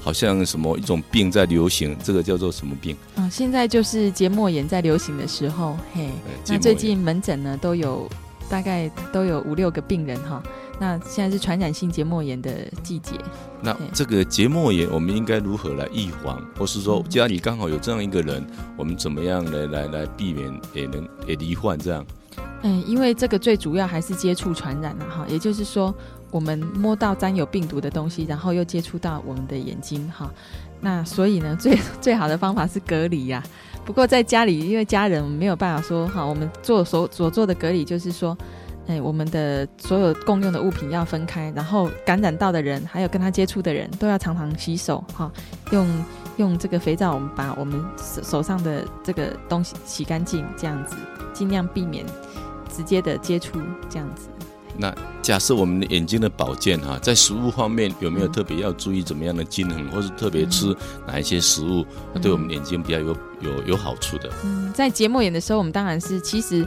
[0.06, 2.96] 好像什么一种病在流行，这个叫做什么病？
[3.16, 6.12] 嗯，现在就是结膜炎在流行的时候，嘿，
[6.48, 8.08] 那最近门诊呢都有
[8.48, 10.44] 大概都有五六个病人哈。
[10.80, 12.52] 那现在是传染性结膜炎的
[12.84, 13.14] 季节。
[13.64, 16.40] 那这个结膜炎我们应该如何来预防？
[16.56, 18.46] 或是说家里刚好有这样一个人，
[18.78, 22.06] 我们怎么样来来来避免也能也罹患这样？
[22.62, 25.92] 嗯，因为这个最主要还是接触传染了哈，也就是说。
[26.32, 30.30] 我们摸到沾有病毒的东西，然后又接触到我们的眼睛，哈，
[30.82, 33.42] 那所以呢，最 最好的方法是隔离呀。
[33.86, 38.36] 不过在家里，因为家人没有办法说，哈，我们做所所做的隔离就是说，
[38.88, 45.32] 哎，我们的所有共用的物品要分开，然后感染到的人，还有跟他接触的人都要常常洗手，哈，
[45.72, 45.88] 用
[46.38, 50.96] 用这个肥皂，我们把我们手手上的这个东西洗干净，这样子
[51.32, 52.04] 尽量避免
[52.76, 54.28] 直接的接触，这样子。
[54.78, 60.76] 那假设我们的眼睛的保健哈，在食物方面有没有特别要注意怎么样的均衡，或是特别吃
[61.08, 61.86] 哪一些食物，
[62.22, 64.30] 对我们眼睛比较有有有好处的？
[64.44, 66.66] 嗯，在节目演的时候，我们当然是其实。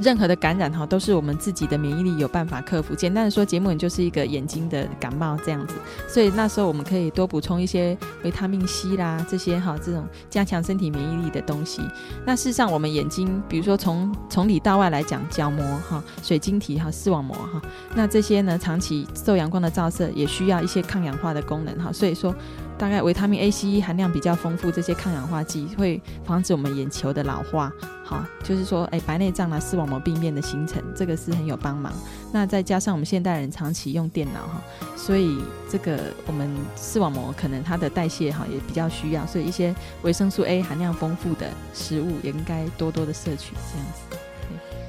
[0.00, 2.94] 任何的感染哈，都是我们自己的免疫力有办法克服。
[2.94, 5.74] 简单的说，结膜炎就是一个眼睛的感冒这样子，
[6.08, 11.82] 所以那时候我们可以多补充一些维他命 C 啦，这些哈，这种加强身体免疫力的东西。
[12.24, 17.60] 那事实上，我们眼睛，比如说从从里到外来讲，角膜哈、水晶体哈、视网膜哈，
[17.94, 21.92] 那这些呢，长期受阳光的照射，也需要一些抗氧化的功能哈。
[21.92, 22.34] 所以说，
[22.80, 27.70] 大概维他命 A、C、E 含量比较丰富，这些抗氧化剂会防止我们眼球的老化。
[28.02, 31.92] 好，就是说，哎，白内障啊，视网膜病变的形成，这个是很有帮忙。
[32.32, 34.62] 那再加上我们现代人长期用电脑哈，
[34.96, 44.09] 所以这个我们视网膜可能它的代谢哈也比较需要，所以一些维生素 A 含量丰富的食物也应该多多的摄取，这样子。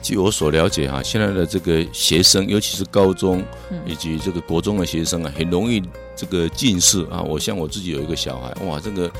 [0.02, 3.43] 据我所了解哈，现在的这个学生，尤其是高中
[3.86, 5.82] 以及这个国中的学生啊，很容易
[6.16, 7.22] 这个近视啊。
[7.22, 9.12] 我像我自己有一个小孩，哇，这个。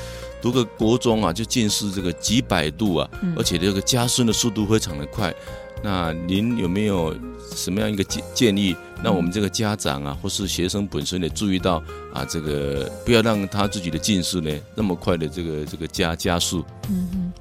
[0.42, 5.32] 读个国中啊，就近视这个几百度啊，嗯、而且这个加深的速度非常的快。
[5.84, 7.16] 那您有没有
[7.56, 11.76] 什么样一个建建议，让我们这个家长啊，或是学生本身也注意到
[12.12, 16.66] 啊，这个不要让他自己的近视呢那么快的这个这个加加速？
[16.90, 17.34] 嗯嗯，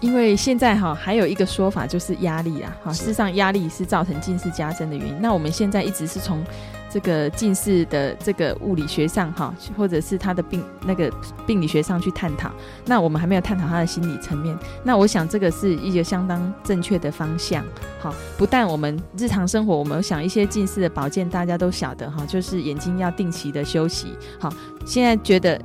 [0.00, 5.14] 因为现在哈还有一个说法就是压力啊，哈，事实上压力是造成近视加深的原因。
[5.20, 6.44] 那我们现在一直是从。
[6.88, 11.12] 这个近视的这个物理学上哈，或者是他的病那个
[11.44, 12.50] 病理学上去探讨，
[12.86, 14.56] 那我们还没有探讨他的心理层面。
[14.82, 17.62] 那我想这个是一个相当正确的方向。
[18.00, 24.16] 好，不但我们日常生活，我们想一些近视的保健，大家都晓得哈，就是眼睛要定期的休息。
[24.38, 24.50] 好，
[24.86, 25.60] 现在觉得，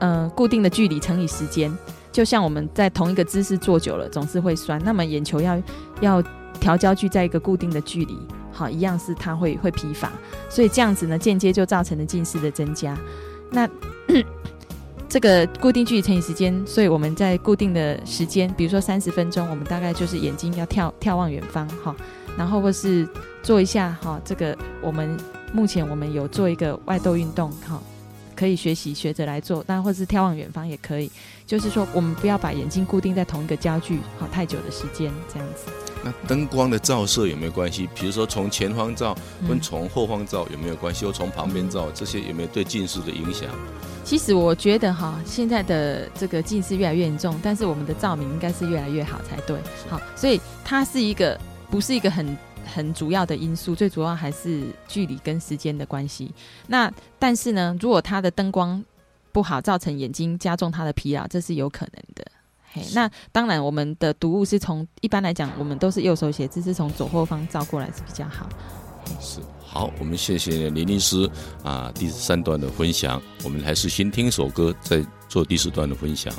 [0.00, 1.74] 嗯、呃，固定的距离乘以时间，
[2.14, 4.80] 就像我们在同一个姿势坐久了，总是会酸。
[4.84, 5.60] 那么眼球要
[6.00, 6.22] 要
[6.60, 8.16] 调焦距在一个固定的距离。
[8.52, 10.12] 好，一样是它会会疲乏，
[10.48, 12.96] 所以这样子呢，间接就造成了近视的增加。
[13.50, 13.68] 那
[15.10, 21.92] 这个固定距离乘以时间，所以我们在固定的时间，比如说三十分钟，我们大概就是眼睛要眺眺望远方，哈，
[22.38, 23.08] 然后或是
[23.42, 25.18] 做一下，哈，这个我们
[25.52, 27.82] 目前我们有做一个外窦运动，哈，
[28.34, 31.10] 可以学习学着来做，那或是眺望远方也可以。
[31.46, 35.70] 就是说，我们不要把眼睛固定在同一个焦距，好太久的时间，这样子。
[36.02, 37.88] 那灯光的照射有没有关系？
[37.94, 39.16] 比如说从前方照
[39.48, 41.06] 跟从后方照有没有关系？
[41.06, 43.48] 或从旁边照，这些有没有对近视的影响？
[44.04, 49.56] 其实我觉得哈，现在的这个近视越来越严重，但是我们的照明应该是越来越好才对。
[49.88, 51.38] 好，所以它是一个
[51.70, 56.32] 不是一个很很主要的因素，最主要还是距离跟时间的关系。
[56.66, 58.82] 那但是呢，如果它的灯光
[59.32, 62.24] 不好，造成眼睛加重它的疲劳，这是有可能的。
[62.72, 68.48] 嘿那当然，我们的读物是从一般来讲，我们都是右手写字，是从左后方照过来是比较好。
[69.20, 69.40] 是。
[69.60, 71.28] 好，我们谢谢林律师
[71.62, 76.32] 啊，第三段的分享，我们还是先听一首歌，再做第四段的分享。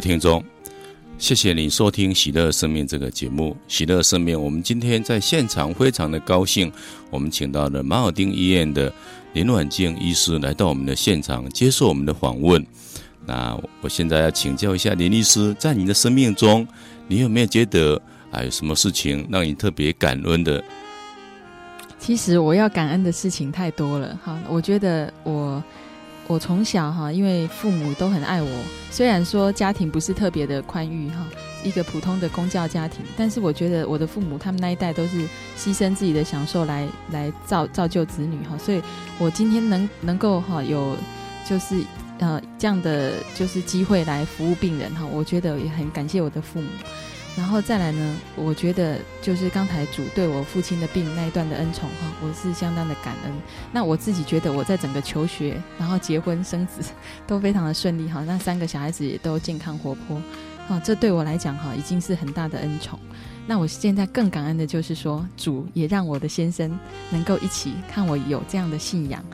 [0.00, 0.42] 听众，
[1.18, 3.56] 谢谢你收听《喜乐生命》这个节目。
[3.66, 6.70] 喜乐生命，我们今天在现场非常的高兴，
[7.10, 8.92] 我们请到了马尔丁医院的
[9.32, 12.64] 林婉静医师来到我们的现场接受我们的访问。
[13.26, 16.66] 那我现在要请教一下林医师，在你的生命中，
[17.06, 20.62] 你有没有觉得啊有什么事情让你特别感恩的？
[21.98, 24.18] 其实我要感恩的事情太多了。
[24.24, 25.62] 哈，我觉得我。
[26.28, 28.48] 我从小哈，因为父母都很爱我，
[28.90, 31.26] 虽然说家庭不是特别的宽裕哈，
[31.64, 35.26] 一个普通的公教家庭，但是我觉得我的父母他们那一代都是
[35.56, 38.82] 牺牲自己的享受来来造造就子女哈，所以
[39.18, 40.94] 我今天能能够哈有
[41.48, 41.82] 就是
[42.18, 46.68] 呃这样的就是机会来服务病人哈，我觉得也很感谢我的父母。
[47.38, 53.32] 然后再来呢，我觉得就是刚才主对我父亲的病那一段的恩宠哈，我是相当的感恩。
[53.72, 56.82] 那我自己觉得我在整个求学，然后结婚生子
[57.28, 60.20] 都非常的顺利哈，那三个小孩子也都健康活泼，
[60.68, 62.98] 啊，这对我来讲哈已经是很大的恩宠。
[63.46, 66.76] 那我现在更感恩的就是说，主也让我的先生
[67.10, 69.24] 能够一起看我有这样的信仰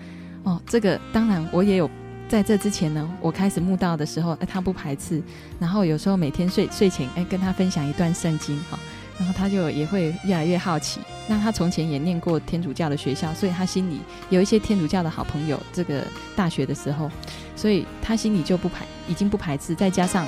[0.42, 0.61] 哦。
[0.66, 1.90] 这个当然我也有。
[2.29, 5.22] 在这之前呢，我开始慕道的时候，哎，他不排斥，
[5.61, 8.79] 然后有时候每天睡睡前，哎，跟他分享一段圣经，哈，
[9.18, 11.01] 然后他就也会越来越好奇。
[11.29, 14.01] 那他从前也念过天主教的学校，所以他心里
[14.31, 15.61] 有一些天主教的好朋友。
[15.72, 16.05] 这个
[16.35, 17.11] 大学的时候，
[17.55, 19.75] 所以他心里就不排，已经不排斥。
[19.75, 20.27] 再加上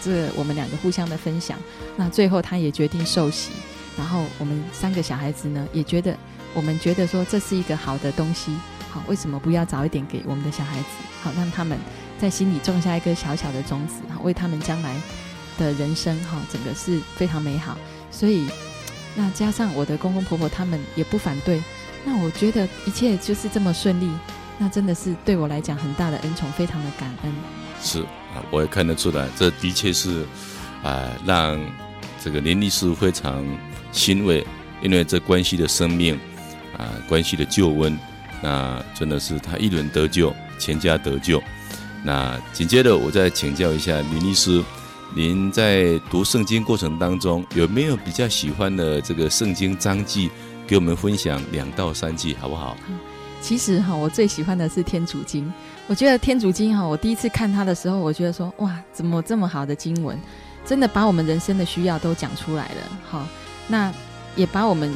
[0.00, 1.58] 这我们两个互相的分享，
[1.96, 3.50] 那最后他也决定受洗。
[3.98, 6.16] 然后我们三个小孩子呢，也觉得
[6.54, 8.52] 我们觉得说这是一个好的东西。
[8.94, 10.86] 好，为什么不要早一点给我们的小孩子？
[11.20, 11.76] 好，让他们
[12.16, 14.94] 在心里种下一个小小的种子，好，为他们将来
[15.58, 17.76] 的人生，哈，整个是非常美好。
[18.12, 18.46] 所以，
[19.16, 21.60] 那加上我的公公婆婆他们也不反对，
[22.04, 24.08] 那我觉得一切就是这么顺利，
[24.58, 27.32] 那真的是对我来讲很大的恩宠，非常的感恩。
[27.82, 28.00] 是
[28.32, 30.24] 啊，我也看得出来，这的确是
[30.84, 31.58] 啊、让
[32.22, 33.44] 这个林律师非常
[33.90, 34.46] 欣慰，
[34.80, 36.14] 因为这关系的生命
[36.78, 37.98] 啊、关系的救恩。
[38.44, 41.42] 那真的是他一人得救，全家得救。
[42.02, 44.62] 那紧接着我再请教一下林律师，
[45.14, 50.30] 您在读圣经过程当中有没有比较喜欢的这个圣经章记，
[50.66, 52.76] 给我们分享两到三句好不好？
[53.40, 55.50] 其实哈，我最喜欢的是天主经。
[55.86, 60.20] 我觉得天主经哈，我第一次看它的时候，我觉得说哇，怎么这么好的经文，
[60.66, 62.98] 真的把我们人生的需要都讲出来了。
[63.08, 63.26] 好，
[63.68, 63.90] 那
[64.36, 64.94] 也把我们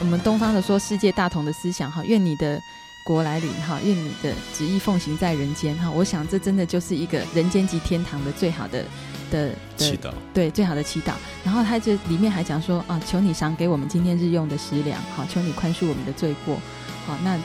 [0.00, 2.60] 我们东方的说世界大同的思想哈，愿你的。
[3.08, 5.90] 国来临哈，愿你的旨意奉行在人间哈。
[5.90, 8.84] 我想这真的就是一个人间及天堂的最好的
[9.30, 11.14] 的祈祷，对，最好的祈祷。
[11.42, 16.60] 然后他就里面还讲说啊，求你赏给我们今天日用的食粮，好，求你宽恕我们的罪过，
[17.06, 17.38] 好，那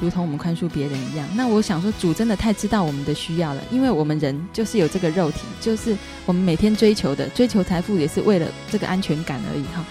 [0.00, 1.28] 如同我们宽恕别人一样。
[1.34, 5.94] 那我想说，主真的太知道我们的需要了，因为我们人就是有这个肉体，就是
[6.24, 9.84] 我们每天追求的，追求财富也是为了这个安全感而已哈。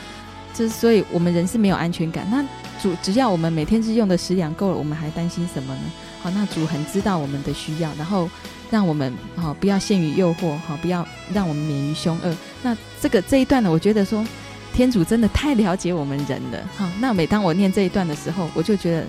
[0.55, 2.27] 这所以我们人是没有安全感。
[2.31, 2.43] 那
[2.81, 5.81] 主只要我们每天日用的食粮够了，我们还担心什么呢？
[6.21, 8.29] 好，那主很知道我们的需要，然后
[8.71, 12.35] 让我们好不要陷于诱惑，好不要让我们免于凶恶。
[12.61, 14.25] 那这个这一段呢，我觉得说
[14.73, 16.59] 天主真的太了解我们人了。
[16.75, 19.07] 好，那每当我念这一段的时候，我就觉得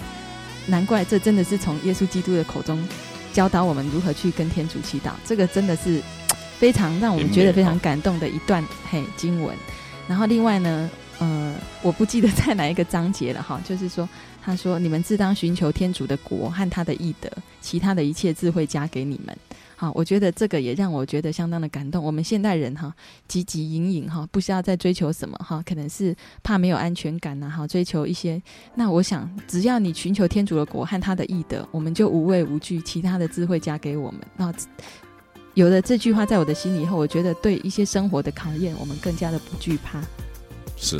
[0.66, 2.82] 难怪这真的是从耶稣基督的口中
[3.32, 5.10] 教导我们如何去跟天主祈祷。
[5.24, 6.00] 这个真的是
[6.58, 9.56] 非常让我们觉得非常感动的一段嘿经文。
[10.08, 10.90] 然后另外呢。
[11.20, 14.08] 呃，我不记得在哪一个章节了哈， 就是说，
[14.42, 19.36] 他说：“你们自当寻求天主的国和他的义德，其他的一切智慧加给你们。”
[19.76, 22.02] 好，我觉得这个也让我觉得相当的感动。
[22.02, 22.94] 我们现代人哈，
[23.28, 28.40] 汲汲营营哈，不需要再追求什么哈，可能是怕没有安全感呐，哈，追求一些。
[28.74, 34.20] 那我想，只要你寻求天主的国和他的义德，我们就无畏无惧，其他的智慧加给我们。
[34.36, 34.50] 那
[35.52, 40.02] 有了这句话在我的心里以后，我觉得对一些生活的考验，我们更加的不惧怕。
[40.80, 40.96] 是，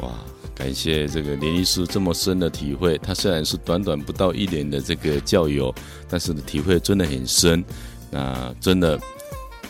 [0.00, 0.10] 哇！
[0.54, 2.98] 感谢这个林律师这么深的体会。
[2.98, 5.74] 他虽然是短短不到一年的这个教友，
[6.08, 7.64] 但是体会真的很深。
[8.10, 8.96] 那真的，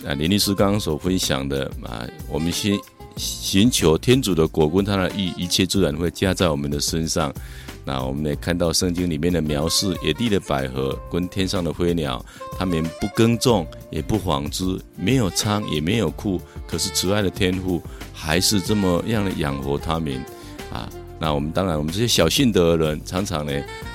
[0.05, 2.77] 啊，林律师刚刚所分享的啊，我们先
[3.17, 7.33] 寻求天主的果跟他的意，一切自然会加在我们的身上。
[7.85, 12.25] 那我们也看到圣经里面的描述，野地的百合跟天上的飞鸟，
[12.59, 20.15] 他们不耕种，也不纺织，没有仓，也没有库，可是慈爱的天父还是这么样的养活他们
[20.73, 20.89] 啊。
[21.19, 23.53] 那我们当然，我们这些小信德的人，常常呢，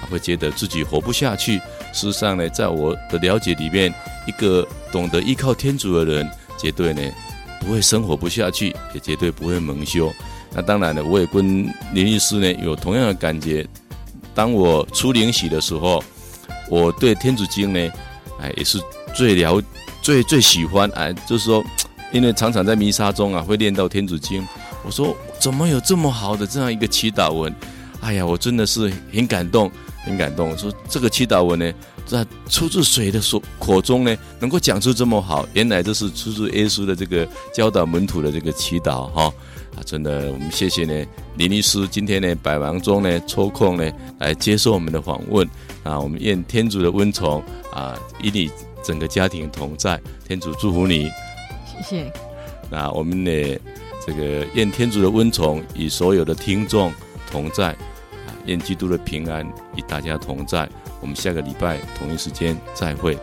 [0.09, 1.57] 会觉得自己活不下去。
[1.93, 3.93] 事实上呢，在我的了解里面，
[4.27, 7.01] 一个懂得依靠天主的人，绝对呢
[7.59, 10.13] 不会生活不下去，也绝对不会蒙羞。
[10.53, 13.67] 那当然了，我也跟林医师呢有同样的感觉。
[14.33, 16.03] 当我初灵洗的时候，
[16.69, 17.91] 我对天主经呢，
[18.39, 18.79] 哎，也是
[19.15, 19.61] 最了
[20.01, 21.63] 最最喜欢哎，就是说，
[22.11, 24.47] 因为常常在弥撒中啊会念到天主经，
[24.83, 27.53] 我说怎么有这么好的这样一个祈祷文？
[27.99, 29.71] 哎呀，我真的是很感动，
[30.05, 30.49] 很感动。
[30.49, 31.73] 我说这个祈祷文呢，
[32.07, 34.17] 在出自谁的所口中呢？
[34.39, 39.31] 能够讲出这么好，原来这是出自耶稣的这个教导门徒的这个祈祷哈。
[39.75, 41.05] 啊，真的，我们谢谢呢，
[41.35, 45.47] 林律师今天呢百忙中呢抽空呢来接受我们的访问
[45.83, 45.99] 啊。
[45.99, 48.49] 我们愿天主的温宠啊，与你
[48.83, 51.09] 整个家庭同在，天主祝福你。
[51.65, 52.11] 谢谢。
[52.71, 53.59] 那我们呢，
[54.05, 56.91] 这个愿天主的温宠与所有的听众
[57.29, 57.75] 同在。
[58.45, 59.45] 愿基督的平安
[59.75, 60.69] 与大家同在。
[60.99, 63.17] 我们下个礼拜同一时间再会。